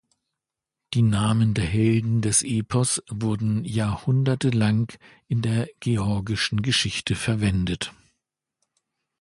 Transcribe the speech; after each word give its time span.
Die 0.95 1.03
Namen 1.03 1.53
der 1.53 1.65
Helden 1.65 2.23
des 2.23 2.41
Epos 2.41 3.03
wurden 3.11 3.63
jahrhundertelang 3.65 4.91
in 5.27 5.43
der 5.43 5.67
georgischen 5.79 6.63
Geschichte 6.63 7.13
verwendet. 7.13 7.93